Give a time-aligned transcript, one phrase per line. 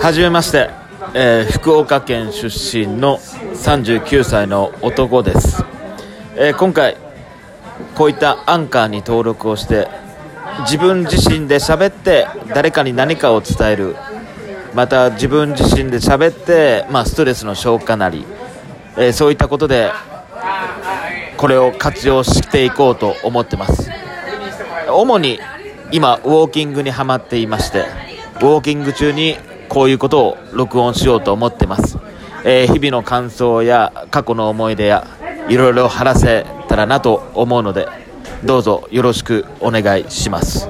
[0.00, 0.70] はじめまして、
[1.14, 5.64] えー福岡県出身の39歳の男です、
[6.36, 6.96] えー今回
[7.94, 9.88] こういったアンカーに登録をして
[10.60, 13.96] 自分自身で喋って誰かに何かを伝える。
[14.74, 18.26] また自分自身で喋って、まあ、ストレスの消化なり、
[18.98, 19.90] えーそういったことで
[21.38, 23.90] これを活用していこうと思ってます。
[24.88, 25.38] 主に
[25.92, 28.05] 今ウォーキングにはまっていまして。
[28.36, 29.36] ウォーキング中に
[29.68, 31.98] こういうことを録音しようと思ってます、
[32.44, 35.06] えー日々の感想や過去の思い出や
[35.48, 37.88] いろいろ話せたらなと思うので
[38.44, 40.68] どうぞよろしくお願いします。